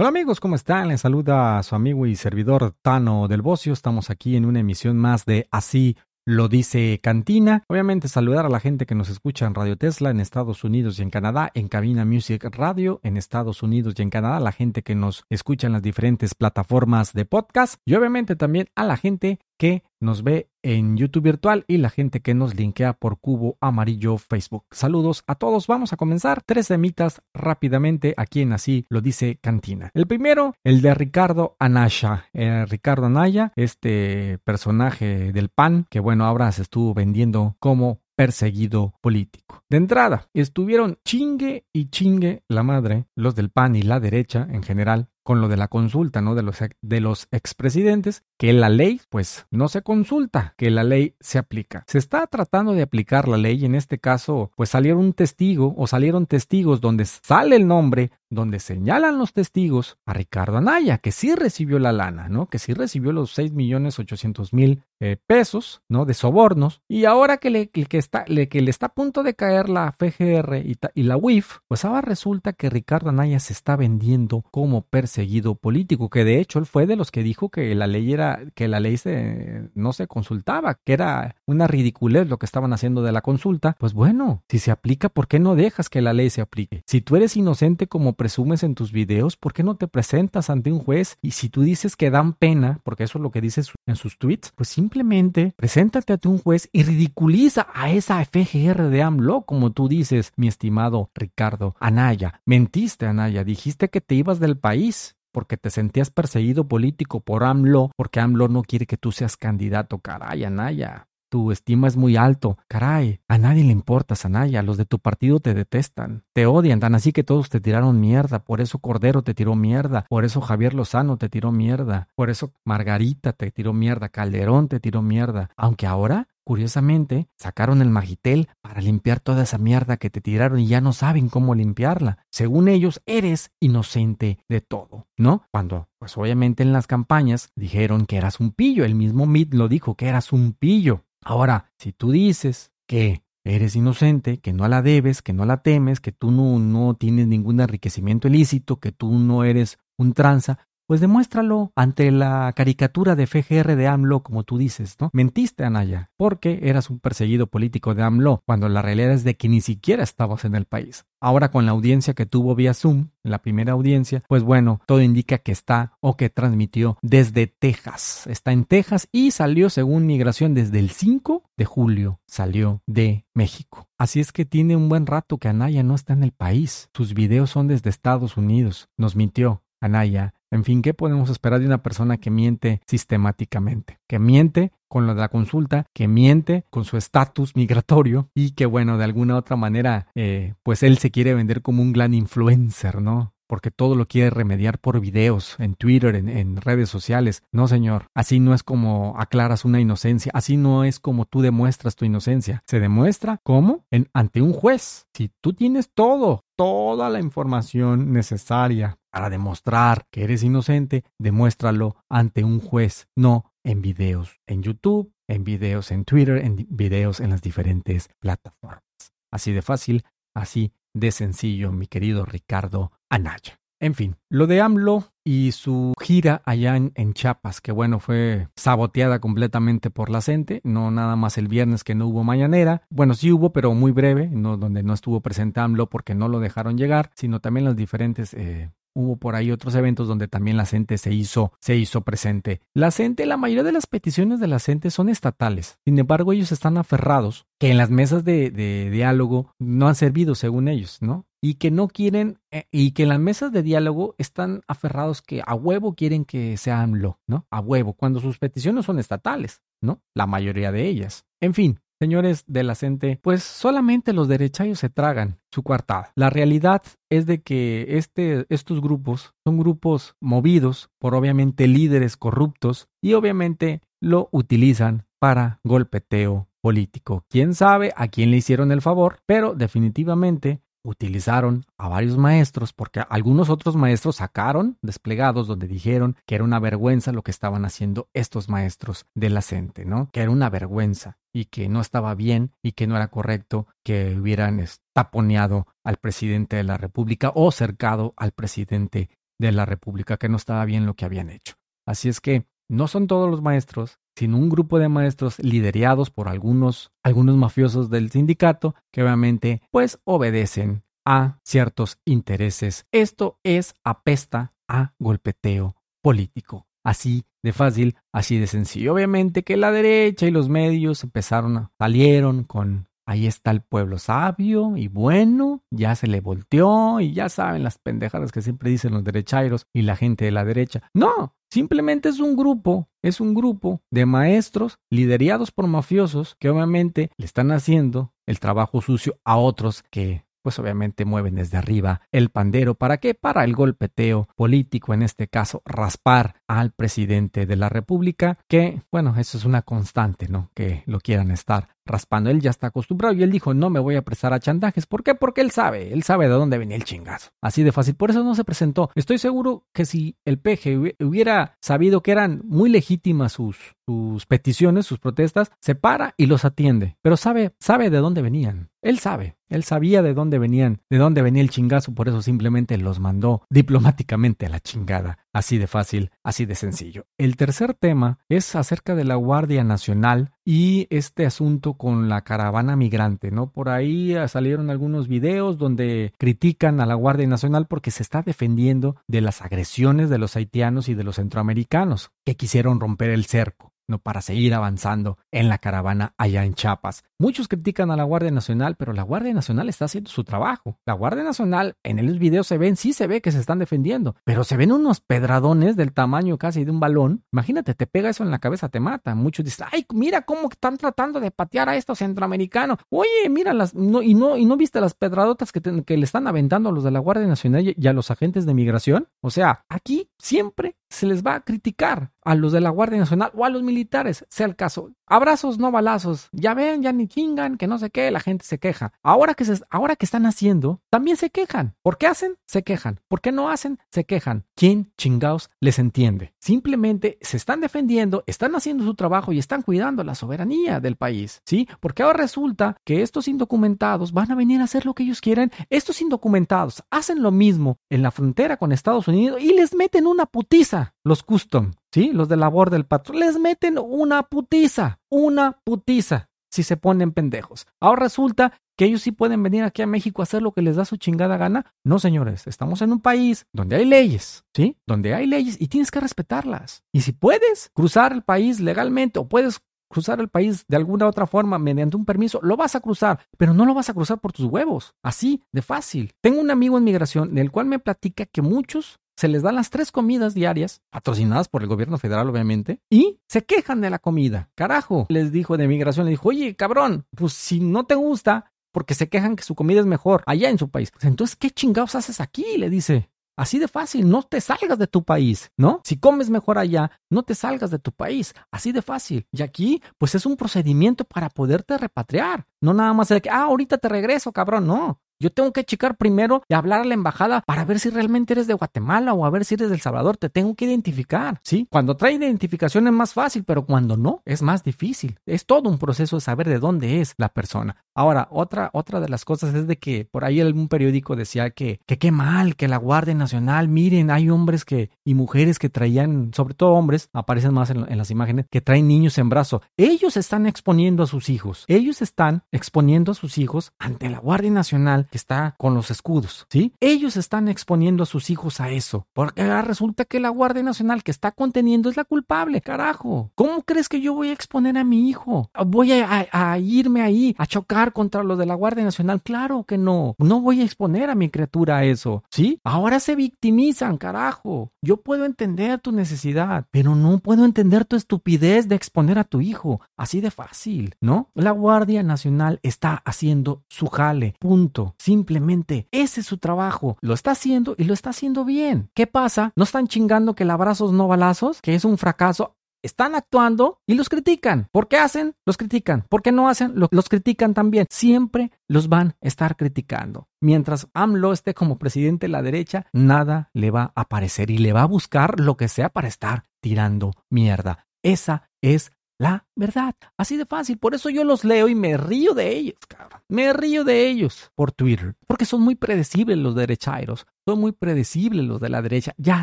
[0.00, 0.86] Hola amigos, ¿cómo están?
[0.86, 3.72] Les saluda a su amigo y servidor Tano del Bocio.
[3.72, 7.64] Estamos aquí en una emisión más de Así lo dice Cantina.
[7.66, 11.02] Obviamente saludar a la gente que nos escucha en Radio Tesla en Estados Unidos y
[11.02, 14.94] en Canadá, en Cabina Music Radio en Estados Unidos y en Canadá, la gente que
[14.94, 19.82] nos escucha en las diferentes plataformas de podcast y obviamente también a la gente que
[20.00, 24.64] nos ve en YouTube virtual y la gente que nos linkea por Cubo Amarillo Facebook.
[24.70, 25.66] Saludos a todos.
[25.66, 29.90] Vamos a comenzar tres temitas rápidamente aquí en Así lo dice Cantina.
[29.94, 32.26] El primero, el de Ricardo Anaya.
[32.32, 38.94] Eh, Ricardo Anaya, este personaje del PAN que bueno, ahora se estuvo vendiendo como perseguido
[39.00, 39.62] político.
[39.70, 44.64] De entrada, estuvieron chingue y chingue la madre, los del PAN y la derecha en
[44.64, 46.34] general, con lo de la consulta, ¿no?
[46.34, 51.16] De los, de los expresidentes, que la ley, pues, no se consulta, que la ley
[51.20, 51.84] se aplica.
[51.86, 55.86] Se está tratando de aplicar la ley, en este caso, pues salieron un testigo o
[55.86, 61.34] salieron testigos donde sale el nombre, donde señalan los testigos a Ricardo Anaya, que sí
[61.34, 62.46] recibió la lana, ¿no?
[62.46, 66.04] Que sí recibió los 6 millones 800 mil eh, pesos, ¿no?
[66.04, 66.82] De sobornos.
[66.88, 70.56] Y ahora que le, que, está, que le está a punto de caer la FGR
[70.64, 74.82] y, y la UIF, pues ahora resulta que Ricardo Anaya se está vendiendo como
[75.18, 78.12] perseguido seguido político, que de hecho él fue de los que dijo que la ley
[78.12, 82.72] era, que la ley se, no se consultaba, que era una ridiculez lo que estaban
[82.72, 83.74] haciendo de la consulta.
[83.80, 86.84] Pues bueno, si se aplica, ¿por qué no dejas que la ley se aplique?
[86.86, 90.70] Si tú eres inocente como presumes en tus videos, ¿por qué no te presentas ante
[90.70, 91.18] un juez?
[91.20, 94.18] Y si tú dices que dan pena, porque eso es lo que dices en sus
[94.18, 99.72] tweets, pues simplemente preséntate ante un juez y ridiculiza a esa FGR de AMLO, como
[99.72, 102.40] tú dices, mi estimado Ricardo Anaya.
[102.44, 107.92] Mentiste, Anaya, dijiste que te ibas del país porque te sentías perseguido político por AMLO,
[107.96, 109.98] porque AMLO no quiere que tú seas candidato.
[109.98, 111.08] Caray, Anaya.
[111.28, 112.58] Tu estima es muy alto.
[112.68, 114.62] Caray, a nadie le importas, Anaya.
[114.62, 116.24] Los de tu partido te detestan.
[116.32, 118.40] Te odian, tan así que todos te tiraron mierda.
[118.40, 120.06] Por eso Cordero te tiró mierda.
[120.08, 122.08] Por eso Javier Lozano te tiró mierda.
[122.14, 124.08] Por eso Margarita te tiró mierda.
[124.08, 125.50] Calderón te tiró mierda.
[125.56, 130.66] Aunque ahora Curiosamente, sacaron el magitel para limpiar toda esa mierda que te tiraron y
[130.66, 132.24] ya no saben cómo limpiarla.
[132.30, 135.42] Según ellos, eres inocente de todo, ¿no?
[135.50, 139.68] Cuando, pues obviamente en las campañas dijeron que eras un pillo, el mismo Mitt lo
[139.68, 141.04] dijo, que eras un pillo.
[141.22, 146.00] Ahora, si tú dices que eres inocente, que no la debes, que no la temes,
[146.00, 151.02] que tú no, no tienes ningún enriquecimiento ilícito, que tú no eres un tranza, pues
[151.02, 155.10] demuéstralo ante la caricatura de FGR de AMLO, como tú dices, ¿no?
[155.12, 159.50] Mentiste, Anaya, porque eras un perseguido político de AMLO, cuando la realidad es de que
[159.50, 161.04] ni siquiera estabas en el país.
[161.20, 165.36] Ahora con la audiencia que tuvo vía Zoom, la primera audiencia, pues bueno, todo indica
[165.36, 168.26] que está o que transmitió desde Texas.
[168.26, 173.88] Está en Texas y salió según migración desde el 5 de julio, salió de México.
[173.98, 176.88] Así es que tiene un buen rato que Anaya no está en el país.
[176.94, 178.88] Sus videos son desde Estados Unidos.
[178.96, 179.62] Nos mintió.
[179.80, 183.98] Anaya en fin, ¿qué podemos esperar de una persona que miente sistemáticamente?
[184.06, 188.66] Que miente con lo de la consulta, que miente con su estatus migratorio y que,
[188.66, 193.00] bueno, de alguna otra manera, eh, pues él se quiere vender como un gran influencer,
[193.00, 193.34] ¿no?
[193.48, 197.42] porque todo lo quiere remediar por videos, en Twitter, en, redes sociales.
[197.50, 201.96] No, señor, así no es como aclaras una inocencia, así no es como tú demuestras
[201.96, 202.62] tu inocencia.
[202.66, 205.06] Se demuestra como en, ante un juez.
[205.14, 212.44] Si tú tienes todo, toda la información necesaria para demostrar que eres inocente, demuéstralo ante
[212.44, 217.42] un juez, no en videos en YouTube, en videos en Twitter, en videos en las
[217.42, 218.82] diferentes plataformas.
[219.30, 220.04] Así de fácil,
[220.34, 223.60] así de sencillo, mi querido Ricardo Anaya.
[223.80, 229.20] En fin, lo de AMLO y su gira allá en, Chiapas, que bueno, fue saboteada
[229.20, 233.30] completamente por la gente, no nada más el viernes que no hubo mañanera, bueno, sí
[233.30, 237.10] hubo, pero muy breve, no, donde no estuvo presente AMLO porque no lo dejaron llegar,
[237.14, 241.14] sino también las diferentes eh, hubo por ahí otros eventos donde también la gente se
[241.14, 242.60] hizo, se hizo presente.
[242.74, 245.78] La gente, la mayoría de las peticiones de la gente son estatales.
[245.84, 250.34] Sin embargo, ellos están aferrados que en las mesas de, de diálogo no han servido
[250.34, 251.26] según ellos, ¿no?
[251.40, 255.42] Y que no quieren, eh, y que en las mesas de diálogo están aferrados que
[255.46, 257.46] a huevo quieren que sea AMLO, ¿no?
[257.50, 260.02] A huevo, cuando sus peticiones son estatales, ¿no?
[260.14, 261.24] La mayoría de ellas.
[261.40, 266.12] En fin, Señores de la CENTE, pues solamente los derechayos se tragan su coartada.
[266.14, 272.88] La realidad es de que este, estos grupos son grupos movidos por obviamente líderes corruptos
[273.02, 277.24] y obviamente lo utilizan para golpeteo político.
[277.28, 279.18] ¿Quién sabe a quién le hicieron el favor?
[279.26, 286.34] Pero definitivamente utilizaron a varios maestros porque algunos otros maestros sacaron desplegados donde dijeron que
[286.34, 290.08] era una vergüenza lo que estaban haciendo estos maestros de la CENTE, ¿no?
[290.12, 294.16] Que era una vergüenza y que no estaba bien y que no era correcto que
[294.18, 294.64] hubieran
[294.94, 300.36] taponeado al presidente de la República o cercado al presidente de la República, que no
[300.36, 301.54] estaba bien lo que habían hecho.
[301.86, 306.28] Así es que no son todos los maestros, sino un grupo de maestros liderados por
[306.28, 312.86] algunos, algunos mafiosos del sindicato que obviamente pues obedecen a ciertos intereses.
[312.92, 316.66] Esto es apesta a golpeteo político.
[316.84, 318.94] Así de fácil, así de sencillo.
[318.94, 324.76] Obviamente que la derecha y los medios empezaron, salieron con ahí está el pueblo sabio
[324.76, 329.02] y bueno, ya se le volteó y ya saben las pendejadas que siempre dicen los
[329.02, 330.82] derechairos y la gente de la derecha.
[330.92, 337.10] No, simplemente es un grupo, es un grupo de maestros liderados por mafiosos que obviamente
[337.16, 342.30] le están haciendo el trabajo sucio a otros que pues obviamente mueven desde arriba el
[342.30, 342.74] pandero.
[342.74, 343.14] ¿Para qué?
[343.14, 349.14] Para el golpeteo político, en este caso, raspar al presidente de la República, que, bueno,
[349.18, 350.50] eso es una constante, ¿no?
[350.54, 352.30] Que lo quieran estar raspando.
[352.30, 354.86] Él ya está acostumbrado y él dijo, no me voy a prestar a chantajes.
[354.86, 355.14] ¿Por qué?
[355.14, 357.30] Porque él sabe, él sabe de dónde venía el chingazo.
[357.40, 357.94] Así de fácil.
[357.94, 358.90] Por eso no se presentó.
[358.94, 363.56] Estoy seguro que si el peje hubiera sabido que eran muy legítimas sus,
[363.86, 366.96] sus peticiones, sus protestas, se para y los atiende.
[367.02, 368.70] Pero sabe, sabe de dónde venían.
[368.80, 372.78] Él sabe, él sabía de dónde venían, de dónde venía el chingazo, por eso simplemente
[372.78, 375.18] los mandó diplomáticamente a la chingada.
[375.38, 377.06] Así de fácil, así de sencillo.
[377.16, 382.74] El tercer tema es acerca de la Guardia Nacional y este asunto con la caravana
[382.74, 383.52] migrante, ¿no?
[383.52, 388.96] Por ahí salieron algunos videos donde critican a la Guardia Nacional porque se está defendiendo
[389.06, 393.72] de las agresiones de los haitianos y de los centroamericanos que quisieron romper el cerco
[393.88, 397.04] no para seguir avanzando en la caravana allá en Chiapas.
[397.20, 400.78] Muchos critican a la Guardia Nacional, pero la Guardia Nacional está haciendo su trabajo.
[400.86, 404.14] La Guardia Nacional, en el video se ven, sí se ve que se están defendiendo,
[404.22, 407.24] pero se ven unos pedradones del tamaño casi de un balón.
[407.32, 409.16] Imagínate, te pega eso en la cabeza, te mata.
[409.16, 412.78] Muchos dicen, ay, mira cómo están tratando de patear a estos centroamericanos.
[412.88, 416.28] Oye, mira las, no, y no, y no viste las pedradotas que, que le están
[416.28, 419.08] aventando a los de la Guardia Nacional y a los agentes de migración.
[419.22, 423.30] O sea, aquí siempre se les va a criticar a los de la Guardia Nacional
[423.34, 424.92] o a los militares, sea el caso.
[425.06, 426.28] Abrazos, no balazos.
[426.32, 428.92] Ya ven, ya ni chingan, que no sé qué, la gente se queja.
[429.02, 431.74] Ahora que, se, ahora que están haciendo, también se quejan.
[431.82, 432.36] ¿Por qué hacen?
[432.46, 433.00] Se quejan.
[433.08, 433.78] ¿Por qué no hacen?
[433.90, 434.44] Se quejan.
[434.54, 436.34] ¿Quién chingados les entiende?
[436.38, 441.42] Simplemente se están defendiendo, están haciendo su trabajo y están cuidando la soberanía del país.
[441.44, 441.68] ¿Sí?
[441.80, 445.50] Porque ahora resulta que estos indocumentados van a venir a hacer lo que ellos quieren.
[445.70, 450.26] Estos indocumentados hacen lo mismo en la frontera con Estados Unidos y les meten una
[450.26, 452.10] putiza los custom, ¿sí?
[452.12, 457.66] Los de labor del patrón, les meten una putiza, una putiza, si se ponen pendejos.
[457.80, 460.76] Ahora resulta que ellos sí pueden venir aquí a México a hacer lo que les
[460.76, 461.66] da su chingada gana.
[461.84, 464.78] No, señores, estamos en un país donde hay leyes, ¿sí?
[464.86, 466.84] Donde hay leyes y tienes que respetarlas.
[466.92, 471.26] Y si puedes cruzar el país legalmente o puedes cruzar el país de alguna otra
[471.26, 474.32] forma mediante un permiso, lo vas a cruzar, pero no lo vas a cruzar por
[474.32, 476.12] tus huevos, así de fácil.
[476.20, 479.70] Tengo un amigo en migración del cual me platica que muchos se les dan las
[479.70, 484.48] tres comidas diarias, patrocinadas por el gobierno federal, obviamente, y se quejan de la comida.
[484.54, 488.94] Carajo, les dijo de migración, le dijo, oye, cabrón, pues si no te gusta, porque
[488.94, 490.92] se quejan que su comida es mejor allá en su país.
[490.92, 492.44] Pues entonces, ¿qué chingados haces aquí?
[492.58, 493.10] Le dice.
[493.36, 495.80] Así de fácil, no te salgas de tu país, ¿no?
[495.84, 499.28] Si comes mejor allá, no te salgas de tu país, así de fácil.
[499.30, 503.42] Y aquí, pues es un procedimiento para poderte repatriar, no nada más de que, ah,
[503.42, 505.00] ahorita te regreso, cabrón, no.
[505.20, 508.46] Yo tengo que checar primero y hablar a la embajada para ver si realmente eres
[508.46, 510.16] de Guatemala o a ver si eres de El Salvador.
[510.16, 511.66] Te tengo que identificar, ¿sí?
[511.70, 515.18] Cuando trae identificación es más fácil, pero cuando no, es más difícil.
[515.26, 517.76] Es todo un proceso de saber de dónde es la persona.
[517.96, 521.80] Ahora, otra, otra de las cosas es de que por ahí algún periódico decía que,
[521.84, 526.30] que qué mal, que la Guardia Nacional, miren, hay hombres que y mujeres que traían,
[526.32, 529.62] sobre todo hombres, aparecen más en, en las imágenes, que traen niños en brazo.
[529.76, 531.64] Ellos están exponiendo a sus hijos.
[531.66, 536.46] Ellos están exponiendo a sus hijos ante la Guardia Nacional que está con los escudos,
[536.50, 536.72] ¿sí?
[536.80, 541.02] Ellos están exponiendo a sus hijos a eso, porque ahora resulta que la Guardia Nacional
[541.02, 543.30] que está conteniendo es la culpable, carajo.
[543.34, 545.50] ¿Cómo crees que yo voy a exponer a mi hijo?
[545.66, 549.22] ¿Voy a, irme ahí a chocar contra los de la Guardia Nacional?
[549.22, 550.14] Claro que no.
[550.18, 552.60] No voy a exponer a mi criatura a eso, ¿sí?
[552.64, 554.72] Ahora se victimizan, carajo.
[554.82, 559.40] Yo puedo entender tu necesidad, pero no puedo entender tu estupidez de exponer a tu
[559.40, 559.80] hijo.
[559.96, 561.30] Así de fácil, ¿no?
[561.34, 564.94] La Guardia Nacional está haciendo su jale, punto.
[564.98, 566.98] Simplemente ese es su trabajo.
[567.00, 568.90] Lo está haciendo y lo está haciendo bien.
[568.94, 569.52] ¿Qué pasa?
[569.56, 571.60] ¿No están chingando que el abrazos no balazos?
[571.62, 574.68] Que es un fracaso están actuando y los critican.
[574.72, 575.34] ¿Por qué hacen?
[575.44, 576.04] Los critican.
[576.08, 576.74] ¿Por qué no hacen?
[576.74, 577.86] Los critican también.
[577.90, 580.28] Siempre los van a estar criticando.
[580.40, 584.72] Mientras AMLO esté como presidente de la derecha, nada le va a aparecer y le
[584.72, 587.86] va a buscar lo que sea para estar tirando mierda.
[588.02, 589.94] Esa es la verdad.
[590.16, 590.78] Así de fácil.
[590.78, 593.20] Por eso yo los leo y me río de ellos, cabrón.
[593.28, 595.16] Me río de ellos por Twitter.
[595.26, 597.26] Porque son muy predecibles los derechairos.
[597.46, 599.14] son muy predecibles los de la derecha.
[599.16, 599.42] Ya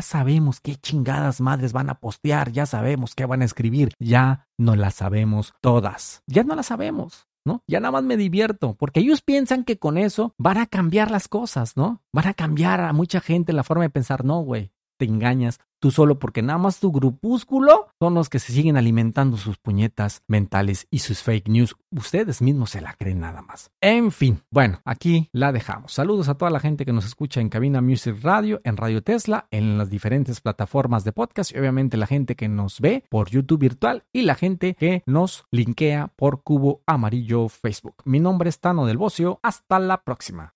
[0.00, 4.76] sabemos qué chingadas madres van a postear, ya sabemos qué van a escribir, ya no
[4.76, 6.22] las sabemos todas.
[6.26, 7.26] Ya no las sabemos.
[7.44, 7.62] ¿no?
[7.68, 11.28] Ya nada más me divierto, porque ellos piensan que con eso van a cambiar las
[11.28, 12.02] cosas, ¿no?
[12.12, 15.90] Van a cambiar a mucha gente la forma de pensar, no, güey, te engañas tú
[15.90, 20.86] solo porque nada más tu grupúsculo son los que se siguen alimentando sus puñetas mentales
[20.90, 21.76] y sus fake news.
[21.90, 23.70] Ustedes mismos se la creen nada más.
[23.80, 25.92] En fin, bueno, aquí la dejamos.
[25.92, 29.46] Saludos a toda la gente que nos escucha en Cabina Music Radio, en Radio Tesla,
[29.50, 33.60] en las diferentes plataformas de podcast y obviamente la gente que nos ve por YouTube
[33.60, 37.96] virtual y la gente que nos linkea por Cubo Amarillo Facebook.
[38.04, 39.38] Mi nombre es Tano del Bocio.
[39.42, 40.52] Hasta la próxima.